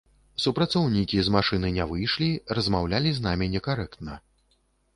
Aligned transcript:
Супрацоўнікі 0.45 1.19
з 1.27 1.33
машыны 1.35 1.69
не 1.75 1.85
выйшлі, 1.93 2.31
размаўлялі 2.61 3.09
з 3.19 3.25
намі 3.29 3.53
некарэктна. 3.57 4.19